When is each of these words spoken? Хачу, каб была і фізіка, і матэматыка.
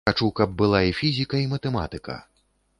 Хачу, 0.09 0.29
каб 0.39 0.55
была 0.61 0.79
і 0.93 0.95
фізіка, 1.01 1.43
і 1.45 1.51
матэматыка. 1.55 2.19